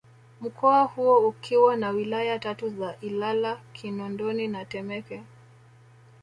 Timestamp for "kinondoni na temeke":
3.73-5.23